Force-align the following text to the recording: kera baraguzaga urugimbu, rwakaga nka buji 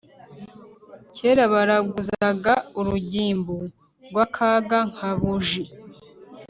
kera 1.15 1.43
baraguzaga 1.53 2.53
urugimbu, 2.79 3.57
rwakaga 4.09 4.79
nka 4.93 5.11
buji 5.19 5.63